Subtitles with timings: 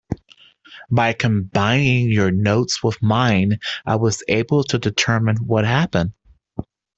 [0.89, 6.13] By combining your notes with mine, I was able to determine what happened.